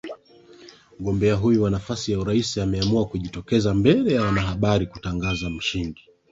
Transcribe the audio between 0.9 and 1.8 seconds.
mgombea huyo wa